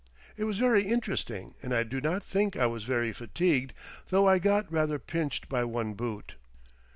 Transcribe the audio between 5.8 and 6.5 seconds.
boot.